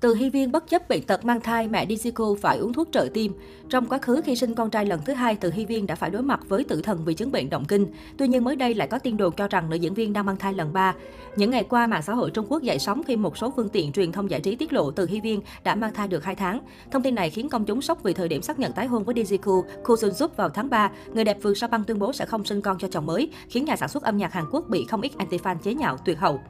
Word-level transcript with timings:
Từ 0.00 0.14
Hy 0.14 0.30
Viên 0.30 0.52
bất 0.52 0.68
chấp 0.68 0.88
bệnh 0.88 1.02
tật 1.02 1.24
mang 1.24 1.40
thai, 1.40 1.68
mẹ 1.68 1.86
Disico 1.86 2.34
phải 2.40 2.58
uống 2.58 2.72
thuốc 2.72 2.88
trợ 2.92 3.08
tim. 3.14 3.32
Trong 3.68 3.86
quá 3.86 3.98
khứ 3.98 4.20
khi 4.24 4.36
sinh 4.36 4.54
con 4.54 4.70
trai 4.70 4.86
lần 4.86 5.00
thứ 5.04 5.12
hai, 5.12 5.36
Từ 5.36 5.50
Hy 5.50 5.64
Viên 5.64 5.86
đã 5.86 5.94
phải 5.94 6.10
đối 6.10 6.22
mặt 6.22 6.40
với 6.48 6.64
tử 6.64 6.82
thần 6.82 7.04
vì 7.04 7.14
chứng 7.14 7.32
bệnh 7.32 7.50
động 7.50 7.64
kinh. 7.64 7.86
Tuy 8.18 8.28
nhiên 8.28 8.44
mới 8.44 8.56
đây 8.56 8.74
lại 8.74 8.88
có 8.88 8.98
tin 8.98 9.16
đồn 9.16 9.34
cho 9.36 9.48
rằng 9.48 9.70
nữ 9.70 9.76
diễn 9.76 9.94
viên 9.94 10.12
đang 10.12 10.26
mang 10.26 10.36
thai 10.36 10.54
lần 10.54 10.72
ba. 10.72 10.94
Những 11.36 11.50
ngày 11.50 11.64
qua, 11.64 11.86
mạng 11.86 12.02
xã 12.02 12.14
hội 12.14 12.30
Trung 12.30 12.46
Quốc 12.48 12.62
dậy 12.62 12.78
sóng 12.78 13.02
khi 13.02 13.16
một 13.16 13.36
số 13.38 13.52
phương 13.56 13.68
tiện 13.68 13.92
truyền 13.92 14.12
thông 14.12 14.30
giải 14.30 14.40
trí 14.40 14.56
tiết 14.56 14.72
lộ 14.72 14.90
Từ 14.90 15.06
Hy 15.06 15.20
Viên 15.20 15.40
đã 15.64 15.74
mang 15.74 15.94
thai 15.94 16.08
được 16.08 16.24
2 16.24 16.34
tháng. 16.34 16.60
Thông 16.90 17.02
tin 17.02 17.14
này 17.14 17.30
khiến 17.30 17.48
công 17.48 17.64
chúng 17.64 17.82
sốc 17.82 18.02
vì 18.02 18.12
thời 18.12 18.28
điểm 18.28 18.42
xác 18.42 18.58
nhận 18.58 18.72
tái 18.72 18.86
hôn 18.86 19.04
với 19.04 19.14
Disico, 19.14 19.62
Ko 19.84 19.96
Sun 19.96 20.14
Sup 20.14 20.36
vào 20.36 20.48
tháng 20.48 20.70
3, 20.70 20.90
người 21.14 21.24
đẹp 21.24 21.38
vườn 21.42 21.54
Sao 21.54 21.68
Băng 21.68 21.84
tuyên 21.84 21.98
bố 21.98 22.12
sẽ 22.12 22.26
không 22.26 22.44
sinh 22.44 22.60
con 22.60 22.78
cho 22.78 22.88
chồng 22.88 23.06
mới, 23.06 23.30
khiến 23.48 23.64
nhà 23.64 23.76
sản 23.76 23.88
xuất 23.88 24.02
âm 24.02 24.16
nhạc 24.16 24.32
Hàn 24.32 24.44
Quốc 24.50 24.64
bị 24.68 24.86
không 24.88 25.00
ít 25.00 25.12
anti-fan 25.18 25.56
chế 25.58 25.74
nhạo 25.74 25.96
tuyệt 25.96 26.18
hậu. 26.18 26.40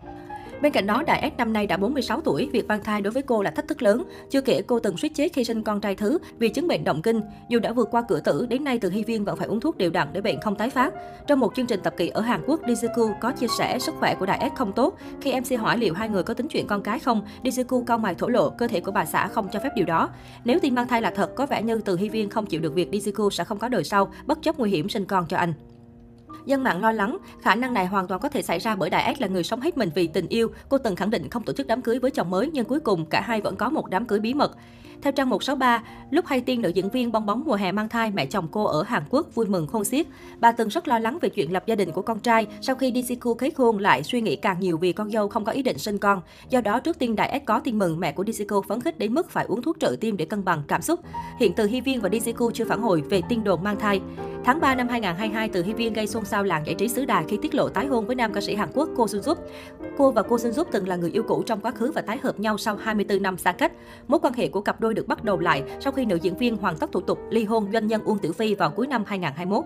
Bên 0.63 0.73
cạnh 0.73 0.87
đó, 0.87 1.03
Đại 1.07 1.33
S 1.37 1.39
năm 1.39 1.53
nay 1.53 1.67
đã 1.67 1.77
46 1.77 2.21
tuổi, 2.21 2.49
việc 2.53 2.67
mang 2.67 2.83
thai 2.83 3.01
đối 3.01 3.13
với 3.13 3.23
cô 3.23 3.43
là 3.43 3.51
thách 3.51 3.69
thức 3.69 3.83
lớn. 3.83 4.05
Chưa 4.31 4.41
kể 4.41 4.63
cô 4.67 4.79
từng 4.81 4.97
suýt 4.97 5.15
chết 5.15 5.33
khi 5.33 5.45
sinh 5.45 5.63
con 5.63 5.81
trai 5.81 5.95
thứ 5.95 6.19
vì 6.39 6.49
chứng 6.49 6.69
bệnh 6.69 6.85
động 6.85 7.03
kinh. 7.03 7.21
Dù 7.49 7.59
đã 7.59 7.73
vượt 7.73 7.89
qua 7.91 8.03
cửa 8.09 8.21
tử, 8.21 8.47
đến 8.47 8.65
nay 8.65 8.79
Từ 8.79 8.91
Hy 8.91 9.05
Viên 9.05 9.25
vẫn 9.25 9.37
phải 9.37 9.49
uống 9.49 9.61
thuốc 9.61 9.77
đều 9.77 9.91
đặn 9.91 10.09
để 10.13 10.21
bệnh 10.21 10.41
không 10.41 10.57
tái 10.57 10.71
phát. 10.71 10.95
Trong 11.27 11.41
một 11.41 11.53
chương 11.57 11.67
trình 11.67 11.81
tập 11.83 11.95
kỵ 11.97 12.09
ở 12.09 12.21
Hàn 12.21 12.43
Quốc, 12.47 12.61
Dizuku 12.67 13.15
có 13.21 13.33
chia 13.33 13.47
sẻ 13.59 13.79
sức 13.79 13.95
khỏe 13.99 14.15
của 14.15 14.27
Đại 14.27 14.51
S 14.55 14.59
không 14.59 14.73
tốt. 14.73 14.99
Khi 15.21 15.41
MC 15.41 15.61
hỏi 15.61 15.79
liệu 15.79 15.95
hai 15.95 16.09
người 16.09 16.23
có 16.23 16.35
tính 16.35 16.49
chuyện 16.49 16.67
con 16.67 16.83
cái 16.83 16.99
không, 16.99 17.27
Dizuku 17.43 17.85
cao 17.85 17.99
mày 17.99 18.15
thổ 18.15 18.29
lộ 18.29 18.51
cơ 18.51 18.67
thể 18.67 18.81
của 18.81 18.93
bà 18.93 19.05
xã 19.05 19.29
không 19.29 19.49
cho 19.53 19.61
phép 19.61 19.71
điều 19.77 19.87
đó. 19.87 20.11
Nếu 20.45 20.59
tin 20.59 20.75
mang 20.75 20.89
thai 20.89 21.03
là 21.03 21.11
thật, 21.11 21.35
có 21.35 21.47
vẻ 21.47 21.63
như 21.63 21.81
Từ 21.85 21.97
Hy 21.97 22.09
Viên 22.09 22.31
không 22.31 22.47
chịu 22.47 22.61
được 22.61 22.75
việc 22.75 22.91
Dizuku 22.93 23.31
sẽ 23.31 23.45
không 23.45 23.59
có 23.59 23.69
đời 23.69 23.85
sau, 23.85 24.13
bất 24.27 24.43
chấp 24.43 24.59
nguy 24.59 24.71
hiểm 24.71 24.89
sinh 24.89 25.05
con 25.05 25.27
cho 25.29 25.37
anh. 25.37 25.53
Dân 26.47 26.65
mạng 26.65 26.81
lo 26.81 26.93
lắng, 26.93 27.19
khả 27.41 27.55
năng 27.55 27.75
này 27.75 27.87
hoàn 27.87 28.07
toàn 28.07 28.21
có 28.21 28.29
thể 28.29 28.43
xảy 28.43 28.59
ra 28.59 28.77
bởi 28.77 28.91
Đại 28.91 29.15
S 29.15 29.21
là 29.21 29.29
người 29.29 29.45
sống 29.45 29.61
hết 29.61 29.77
mình 29.77 29.91
vì 29.95 30.07
tình 30.07 30.29
yêu. 30.29 30.49
Cô 30.69 30.79
từng 30.79 30.97
khẳng 30.97 31.11
định 31.11 31.31
không 31.31 31.43
tổ 31.43 31.53
chức 31.53 31.67
đám 31.67 31.83
cưới 31.83 31.99
với 31.99 32.11
chồng 32.11 32.31
mới 32.31 32.51
nhưng 32.53 32.65
cuối 32.65 32.81
cùng 32.81 33.07
cả 33.07 33.21
hai 33.21 33.41
vẫn 33.41 33.57
có 33.57 33.71
một 33.71 33.91
đám 33.91 34.07
cưới 34.07 34.21
bí 34.21 34.35
mật. 34.35 34.57
Theo 35.03 35.13
trang 35.13 35.29
163, 35.29 35.83
lúc 36.11 36.27
hay 36.27 36.41
tin 36.41 36.63
nữ 36.63 36.69
diễn 36.69 36.91
viên 36.91 37.13
bong 37.13 37.27
bóng 37.27 37.45
mùa 37.45 37.55
hè 37.55 37.73
mang 37.73 37.89
thai, 37.89 38.11
mẹ 38.11 38.27
chồng 38.27 38.49
cô 38.51 38.65
ở 38.65 38.83
Hàn 38.83 39.03
Quốc 39.11 39.35
vui 39.35 39.47
mừng 39.47 39.67
khôn 39.67 39.85
xiết. 39.85 40.07
Bà 40.41 40.53
từng 40.53 40.69
rất 40.69 40.89
lo 40.89 40.99
lắng 40.99 41.19
về 41.21 41.29
chuyện 41.29 41.53
lập 41.53 41.67
gia 41.67 41.75
đình 41.75 41.93
của 41.93 42.03
con 42.03 42.21
trai, 42.21 42.47
sau 42.61 42.77
khi 42.77 42.93
DCQ 42.93 43.35
kết 43.35 43.57
hôn 43.57 43.79
lại 43.79 44.03
suy 44.03 44.21
nghĩ 44.21 44.37
càng 44.37 44.61
nhiều 44.61 44.79
vì 44.79 44.93
con 44.93 45.11
dâu 45.11 45.29
không 45.29 45.45
có 45.45 45.53
ý 45.53 45.63
định 45.63 45.79
sinh 45.79 45.99
con. 45.99 46.21
Do 46.51 46.61
đó, 46.61 46.81
trước 46.81 46.99
tiên 46.99 47.17
Đại 47.17 47.41
S 47.45 47.47
có 47.47 47.61
tin 47.61 47.79
mừng, 47.79 48.01
mẹ 48.01 48.13
của 48.13 48.23
DCQ 48.23 48.63
phấn 48.63 48.81
khích 48.81 48.99
đến 48.99 49.15
mức 49.15 49.31
phải 49.31 49.45
uống 49.45 49.63
thuốc 49.63 49.77
trợ 49.81 49.97
tim 50.01 50.17
để 50.17 50.25
cân 50.25 50.45
bằng 50.45 50.63
cảm 50.69 50.83
xúc. 50.83 51.01
Hiện 51.41 51.53
từ 51.57 51.67
Hy 51.67 51.81
Viên 51.81 52.01
và 52.01 52.09
DCQ 52.09 52.51
chưa 52.51 52.65
phản 52.65 52.83
hồi 52.83 53.03
về 53.11 53.23
tin 53.29 53.45
đồn 53.45 53.65
mang 53.65 53.79
thai. 53.79 54.01
Tháng 54.45 54.61
3 54.61 54.75
năm 54.75 54.89
2022, 54.89 55.49
từ 55.49 55.63
Hy 55.63 55.73
Viên 55.73 55.93
gây 55.93 56.07
xôn 56.07 56.25
xao 56.25 56.45
làng 56.45 56.67
giải 56.67 56.75
trí 56.75 56.89
xứ 56.89 57.05
Đài 57.05 57.25
khi 57.29 57.39
tiết 57.43 57.55
lộ 57.55 57.69
tái 57.69 57.87
hôn 57.87 58.07
với 58.07 58.17
nam 58.17 58.33
ca 58.33 58.41
sĩ 58.41 58.55
Hàn 58.55 58.69
Quốc 58.75 58.89
Ko 58.97 59.07
Sun 59.07 59.23
Suk. 59.23 59.39
Cô 59.99 60.11
và 60.11 60.23
Ko 60.23 60.39
Sun 60.39 60.53
Suk 60.53 60.69
từng 60.73 60.89
là 60.89 60.97
người 60.97 61.11
yêu 61.11 61.23
cũ 61.23 61.43
trong 61.47 61.61
quá 61.61 61.71
khứ 61.71 61.93
và 61.93 62.01
tái 62.01 62.19
hợp 62.23 62.41
nhau 62.41 62.59
sau 62.59 62.77
24 62.77 63.23
năm 63.23 63.37
xa 63.37 63.53
cách. 63.53 63.73
Mối 64.09 64.21
quan 64.21 64.35
hệ 64.35 64.49
của 64.49 64.61
cặp 64.61 64.81
đôi 64.81 64.86
đôi 64.87 64.95
được 64.95 65.09
bắt 65.09 65.25
đầu 65.25 65.39
lại 65.39 65.63
sau 65.81 65.93
khi 65.93 66.05
nữ 66.05 66.17
diễn 66.17 66.37
viên 66.37 66.57
hoàn 66.57 66.77
tất 66.77 66.93
thủ 66.93 67.01
tục 67.01 67.19
ly 67.31 67.45
hôn 67.45 67.73
doanh 67.73 67.87
nhân 67.87 68.03
Uông 68.05 68.19
Tử 68.19 68.33
Phi 68.33 68.55
vào 68.55 68.71
cuối 68.71 68.87
năm 68.87 69.05
2021. 69.07 69.65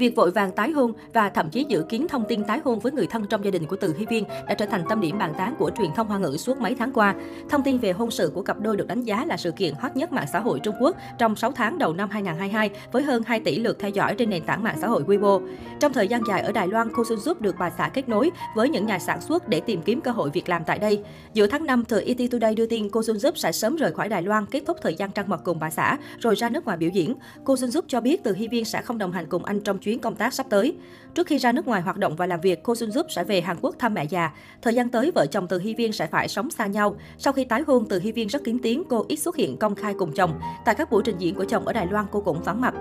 Việc 0.00 0.16
vội 0.16 0.30
vàng 0.30 0.52
tái 0.52 0.70
hôn 0.70 0.92
và 1.12 1.28
thậm 1.28 1.50
chí 1.50 1.64
dự 1.68 1.82
kiến 1.88 2.08
thông 2.08 2.24
tin 2.28 2.44
tái 2.44 2.60
hôn 2.64 2.78
với 2.78 2.92
người 2.92 3.06
thân 3.06 3.26
trong 3.26 3.44
gia 3.44 3.50
đình 3.50 3.66
của 3.66 3.76
Từ 3.76 3.94
Hy 3.98 4.06
Viên 4.06 4.24
đã 4.48 4.54
trở 4.54 4.66
thành 4.66 4.84
tâm 4.88 5.00
điểm 5.00 5.18
bàn 5.18 5.32
tán 5.38 5.54
của 5.58 5.70
truyền 5.78 5.90
thông 5.96 6.06
Hoa 6.06 6.18
ngữ 6.18 6.36
suốt 6.36 6.60
mấy 6.60 6.74
tháng 6.74 6.92
qua. 6.92 7.14
Thông 7.48 7.62
tin 7.62 7.78
về 7.78 7.92
hôn 7.92 8.10
sự 8.10 8.32
của 8.34 8.42
cặp 8.42 8.60
đôi 8.60 8.76
được 8.76 8.86
đánh 8.86 9.02
giá 9.02 9.24
là 9.24 9.36
sự 9.36 9.50
kiện 9.50 9.74
hot 9.74 9.96
nhất 9.96 10.12
mạng 10.12 10.26
xã 10.32 10.40
hội 10.40 10.60
Trung 10.60 10.74
Quốc 10.80 10.96
trong 11.18 11.36
6 11.36 11.52
tháng 11.52 11.78
đầu 11.78 11.92
năm 11.92 12.10
2022 12.10 12.70
với 12.92 13.02
hơn 13.02 13.22
2 13.26 13.40
tỷ 13.40 13.58
lượt 13.58 13.78
theo 13.78 13.90
dõi 13.90 14.14
trên 14.14 14.30
nền 14.30 14.44
tảng 14.44 14.62
mạng 14.62 14.76
xã 14.80 14.88
hội 14.88 15.02
Weibo. 15.02 15.48
Trong 15.80 15.92
thời 15.92 16.08
gian 16.08 16.22
dài 16.28 16.40
ở 16.42 16.52
Đài 16.52 16.68
Loan, 16.68 16.88
cô 16.94 17.04
Sun 17.04 17.18
giúp 17.18 17.40
được 17.40 17.54
bà 17.58 17.70
xã 17.70 17.90
kết 17.94 18.08
nối 18.08 18.30
với 18.54 18.68
những 18.68 18.86
nhà 18.86 18.98
sản 18.98 19.20
xuất 19.20 19.48
để 19.48 19.60
tìm 19.60 19.82
kiếm 19.82 20.00
cơ 20.00 20.10
hội 20.10 20.30
việc 20.30 20.48
làm 20.48 20.64
tại 20.64 20.78
đây. 20.78 21.02
Giữa 21.32 21.46
tháng 21.46 21.66
5, 21.66 21.84
tờ 21.84 21.98
ET 21.98 22.16
Today 22.30 22.54
đưa 22.54 22.66
tin 22.66 22.88
cô 22.88 23.02
Sun 23.02 23.18
giúp 23.18 23.38
sẽ 23.38 23.52
sớm 23.52 23.76
rời 23.76 23.92
khỏi 23.92 24.08
Đài 24.08 24.22
Loan, 24.22 24.46
kết 24.46 24.62
thúc 24.66 24.76
thời 24.82 24.94
gian 24.94 25.10
trăng 25.12 25.28
mật 25.28 25.40
cùng 25.44 25.58
bà 25.58 25.70
xã, 25.70 25.96
rồi 26.18 26.34
ra 26.34 26.48
nước 26.48 26.64
ngoài 26.64 26.76
biểu 26.76 26.90
diễn. 26.90 27.14
Cô 27.44 27.56
Sun 27.56 27.70
giúp 27.70 27.84
cho 27.88 28.00
biết 28.00 28.24
Từ 28.24 28.34
Hy 28.34 28.48
Viên 28.48 28.64
sẽ 28.64 28.82
không 28.82 28.98
đồng 28.98 29.12
hành 29.12 29.26
cùng 29.26 29.44
anh 29.44 29.60
trong 29.60 29.78
chuyến 29.78 29.89
công 29.98 30.16
tác 30.16 30.34
sắp 30.34 30.46
tới. 30.50 30.76
Trước 31.14 31.26
khi 31.26 31.38
ra 31.38 31.52
nước 31.52 31.66
ngoài 31.66 31.82
hoạt 31.82 31.96
động 31.96 32.16
và 32.16 32.26
làm 32.26 32.40
việc, 32.40 32.62
cô 32.62 32.74
Sun 32.74 32.88
Jup 32.88 33.04
sẽ 33.08 33.24
về 33.24 33.40
Hàn 33.40 33.56
Quốc 33.60 33.74
thăm 33.78 33.94
mẹ 33.94 34.04
già. 34.04 34.30
Thời 34.62 34.74
gian 34.74 34.88
tới, 34.88 35.12
vợ 35.14 35.26
chồng 35.26 35.46
Từ 35.48 35.58
Hy 35.58 35.74
Viên 35.74 35.92
sẽ 35.92 36.06
phải 36.06 36.28
sống 36.28 36.50
xa 36.50 36.66
nhau. 36.66 36.96
Sau 37.18 37.32
khi 37.32 37.44
tái 37.44 37.62
hôn, 37.66 37.86
Từ 37.88 38.00
Hy 38.00 38.12
Viên 38.12 38.28
rất 38.28 38.44
kín 38.44 38.58
tiếng, 38.62 38.82
cô 38.88 39.04
ít 39.08 39.16
xuất 39.16 39.36
hiện 39.36 39.56
công 39.56 39.74
khai 39.74 39.94
cùng 39.98 40.12
chồng. 40.12 40.40
Tại 40.64 40.74
các 40.74 40.90
buổi 40.90 41.02
trình 41.04 41.18
diễn 41.18 41.34
của 41.34 41.44
chồng 41.44 41.66
ở 41.66 41.72
Đài 41.72 41.86
Loan, 41.86 42.06
cô 42.10 42.20
cũng 42.20 42.42
vắng 42.42 42.60
mặt. 42.60 42.74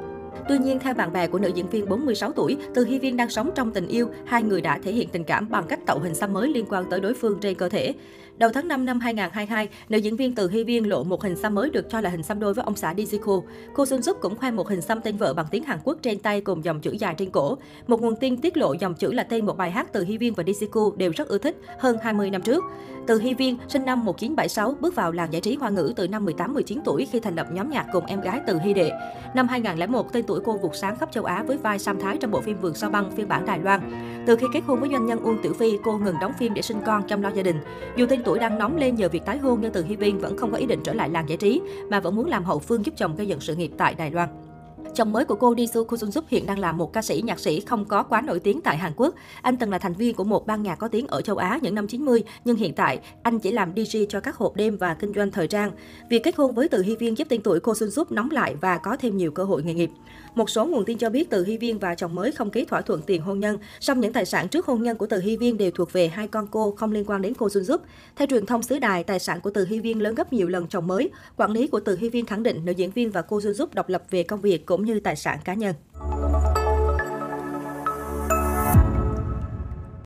Tuy 0.50 0.58
nhiên, 0.58 0.80
theo 0.80 0.94
bạn 0.94 1.14
bè 1.14 1.28
của 1.28 1.40
nữ 1.40 1.52
diễn 1.56 1.70
viên 1.70 1.90
46 1.90 2.32
tuổi, 2.32 2.58
Từ 2.74 2.86
Hy 2.86 3.00
Viên 3.00 3.18
đang 3.18 3.30
sống 3.30 3.52
trong 3.56 3.72
tình 3.72 3.88
yêu, 3.88 4.08
hai 4.26 4.44
người 4.44 4.62
đã 4.62 4.80
thể 4.84 4.92
hiện 4.92 5.10
tình 5.10 5.24
cảm 5.24 5.50
bằng 5.50 5.64
cách 5.68 5.80
tạo 5.86 6.00
hình 6.00 6.16
xăm 6.16 6.34
mới 6.34 6.50
liên 6.50 6.66
quan 6.70 6.86
tới 6.90 7.00
đối 7.00 7.14
phương 7.14 7.40
trên 7.42 7.56
cơ 7.56 7.70
thể. 7.70 7.94
Đầu 8.38 8.50
tháng 8.54 8.68
5 8.68 8.86
năm 8.86 9.00
2022, 9.00 9.70
nữ 9.90 9.98
diễn 9.98 10.16
viên 10.16 10.36
Từ 10.36 10.50
Hy 10.50 10.64
Viên 10.64 10.90
lộ 10.90 11.04
một 11.04 11.24
hình 11.24 11.36
xăm 11.36 11.56
mới 11.56 11.70
được 11.70 11.90
cho 11.90 12.02
là 12.02 12.10
hình 12.10 12.24
xăm 12.24 12.40
đôi 12.40 12.54
với 12.54 12.66
ông 12.66 12.76
xã 12.76 12.94
Diziko. 12.94 13.42
Cô 13.74 13.86
Sun 13.86 14.02
Suk 14.02 14.22
cũng 14.22 14.36
khoe 14.36 14.52
một 14.52 14.70
hình 14.70 14.82
xăm 14.82 15.02
tên 15.02 15.18
vợ 15.18 15.34
bằng 15.34 15.46
tiếng 15.52 15.64
Hàn 15.64 15.80
Quốc 15.84 15.98
trên 16.02 16.20
tay 16.20 16.42
cùng 16.42 16.64
dòng 16.64 16.82
chữ 16.82 16.92
dài 16.92 17.16
trên 17.18 17.30
cổ. 17.30 17.58
Một 17.88 18.02
nguồn 18.02 18.16
tin 18.16 18.38
tiết 18.38 18.58
lộ 18.58 18.74
dòng 18.74 18.94
chữ 18.94 19.12
là 19.12 19.24
tên 19.24 19.46
một 19.46 19.58
bài 19.58 19.72
hát 19.72 19.94
Từ 19.94 20.04
Hy 20.04 20.18
Viên 20.18 20.34
và 20.34 20.44
Diziko 20.44 20.96
đều 20.96 21.12
rất 21.16 21.28
ưa 21.28 21.38
thích 21.38 21.58
hơn 21.80 21.98
20 22.02 22.30
năm 22.30 22.42
trước. 22.42 22.64
Từ 23.08 23.20
Hy 23.20 23.34
Viên, 23.34 23.58
sinh 23.68 23.86
năm 23.86 24.06
1976, 24.06 24.76
bước 24.80 24.96
vào 24.96 25.12
làng 25.12 25.34
giải 25.34 25.42
trí 25.42 25.56
hoa 25.56 25.70
ngữ 25.70 25.94
từ 25.96 26.08
năm 26.08 26.26
18-19 26.26 26.82
tuổi 26.86 27.08
khi 27.12 27.20
thành 27.20 27.36
lập 27.36 27.48
nhóm 27.52 27.70
nhạc 27.70 27.86
cùng 27.94 28.06
em 28.06 28.22
gái 28.22 28.42
Từ 28.48 28.60
Hy 28.60 28.74
Đệ. 28.74 28.92
Năm 29.36 29.48
2001, 29.48 30.14
tên 30.14 30.26
tuổi 30.28 30.39
cô 30.46 30.58
vụt 30.58 30.76
sáng 30.76 30.98
khắp 30.98 31.12
châu 31.12 31.24
Á 31.24 31.44
với 31.44 31.58
vai 31.58 31.80
Sam 31.80 32.00
Thái 32.00 32.18
trong 32.18 32.32
bộ 32.32 32.42
phim 32.42 32.62
Vườn 32.62 32.74
Sao 32.74 32.90
Băng 32.90 33.12
phiên 33.12 33.28
bản 33.28 33.46
Đài 33.46 33.60
Loan. 33.60 33.82
Từ 34.26 34.36
khi 34.36 34.48
kết 34.54 34.62
hôn 34.68 34.80
với 34.80 34.90
doanh 34.90 35.06
nhân 35.06 35.20
Uông 35.20 35.42
Tiểu 35.44 35.54
Phi, 35.54 35.78
cô 35.84 35.98
ngừng 35.98 36.16
đóng 36.22 36.34
phim 36.40 36.54
để 36.54 36.62
sinh 36.62 36.82
con, 36.86 37.08
chăm 37.08 37.22
lo 37.22 37.30
gia 37.30 37.44
đình. 37.44 37.60
Dù 37.96 38.06
tên 38.10 38.22
tuổi 38.26 38.40
đang 38.40 38.58
nóng 38.58 38.78
lên 38.78 38.96
nhờ 38.96 39.10
việc 39.10 39.26
tái 39.26 39.38
hôn 39.38 39.60
nhưng 39.62 39.72
Từ 39.72 39.84
Hy 39.84 39.96
Viên 39.96 40.20
vẫn 40.20 40.38
không 40.38 40.52
có 40.52 40.58
ý 40.58 40.66
định 40.66 40.80
trở 40.84 40.94
lại 40.94 41.10
làng 41.10 41.30
giải 41.30 41.38
trí, 41.38 41.62
mà 41.90 42.00
vẫn 42.00 42.16
muốn 42.16 42.28
làm 42.28 42.44
hậu 42.44 42.60
phương 42.60 42.86
giúp 42.86 42.94
chồng 42.98 43.16
gây 43.16 43.28
dựng 43.28 43.40
sự 43.40 43.56
nghiệp 43.56 43.72
tại 43.78 43.96
Đài 43.96 44.12
Loan. 44.12 44.49
Chồng 45.00 45.12
mới 45.12 45.26
của 45.26 45.36
cô 45.36 45.54
Jisoo 45.54 45.84
koo 45.84 45.98
Sun 45.98 46.12
Suk 46.12 46.30
hiện 46.30 46.46
đang 46.46 46.60
là 46.60 46.72
một 46.72 46.94
ca 46.94 47.02
sĩ 47.02 47.22
nhạc 47.26 47.40
sĩ 47.40 47.60
không 47.60 47.86
có 47.86 48.04
quá 48.04 48.22
nổi 48.22 48.40
tiếng 48.40 48.62
tại 48.62 48.78
Hàn 48.78 48.92
Quốc. 48.96 49.16
Anh 49.42 49.58
từng 49.58 49.72
là 49.72 49.78
thành 49.78 49.94
viên 49.94 50.16
của 50.16 50.24
một 50.24 50.48
ban 50.48 50.64
nhạc 50.64 50.76
có 50.76 50.88
tiếng 50.88 51.08
ở 51.08 51.22
châu 51.22 51.38
Á 51.38 51.60
những 51.62 51.76
năm 51.76 51.88
90, 51.88 52.24
nhưng 52.46 52.56
hiện 52.56 52.74
tại 52.74 53.00
anh 53.24 53.40
chỉ 53.40 53.52
làm 53.52 53.74
DJ 53.74 54.06
cho 54.10 54.20
các 54.20 54.36
hộp 54.36 54.56
đêm 54.56 54.78
và 54.78 54.94
kinh 54.94 55.14
doanh 55.14 55.32
thời 55.32 55.48
trang. 55.48 55.72
Việc 56.10 56.24
kết 56.24 56.36
hôn 56.36 56.56
với 56.56 56.68
Từ 56.70 56.82
Hy 56.82 56.96
Viên 56.96 57.18
giúp 57.18 57.28
tên 57.30 57.42
tuổi 57.42 57.60
Ko 57.60 57.74
Sun 57.74 57.92
Suk 57.92 58.12
nóng 58.12 58.32
lại 58.32 58.56
và 58.62 58.78
có 58.78 58.98
thêm 58.98 59.18
nhiều 59.18 59.32
cơ 59.32 59.44
hội 59.44 59.64
nghề 59.64 59.74
nghiệp. 59.74 59.90
Một 60.36 60.50
số 60.50 60.66
nguồn 60.66 60.86
tin 60.86 60.98
cho 60.98 61.10
biết 61.10 61.30
Từ 61.30 61.46
Hy 61.46 61.58
Viên 61.58 61.80
và 61.80 61.96
chồng 61.96 62.16
mới 62.16 62.32
không 62.32 62.50
ký 62.50 62.66
thỏa 62.66 62.82
thuận 62.82 63.02
tiền 63.02 63.22
hôn 63.22 63.40
nhân, 63.40 63.58
song 63.80 64.00
những 64.00 64.14
tài 64.14 64.26
sản 64.26 64.48
trước 64.48 64.66
hôn 64.66 64.84
nhân 64.84 64.98
của 64.98 65.08
Từ 65.08 65.20
Hy 65.20 65.38
Viên 65.38 65.58
đều 65.58 65.72
thuộc 65.72 65.94
về 65.94 66.08
hai 66.08 66.28
con 66.28 66.48
cô 66.52 66.72
không 66.72 66.92
liên 66.92 67.06
quan 67.06 67.22
đến 67.22 67.34
Ko 67.34 67.50
Sun 67.50 67.66
Suk. 67.66 67.82
Theo 68.16 68.28
truyền 68.28 68.46
thông 68.46 68.64
xứ 68.64 68.80
đài, 68.80 69.04
tài 69.04 69.20
sản 69.20 69.42
của 69.42 69.50
Từ 69.50 69.66
Hy 69.66 69.80
Viên 69.80 70.02
lớn 70.02 70.16
gấp 70.16 70.34
nhiều 70.34 70.48
lần 70.48 70.68
chồng 70.68 70.88
mới. 70.88 71.10
Quản 71.38 71.52
lý 71.52 71.68
của 71.68 71.80
Từ 71.80 71.98
Hy 71.98 72.10
Viên 72.10 72.26
khẳng 72.26 72.44
định 72.44 72.66
nữ 72.66 72.72
diễn 72.72 72.92
viên 72.92 73.12
và 73.12 73.22
Ko 73.22 73.40
Sun 73.40 73.54
Suk 73.54 73.74
độc 73.74 73.90
lập 73.90 74.04
về 74.10 74.24
công 74.24 74.42
việc 74.42 74.66
cũng 74.70 74.86
như 74.86 75.00
tài 75.00 75.16
sản 75.16 75.40
cá 75.46 75.54
nhân. 75.54 75.76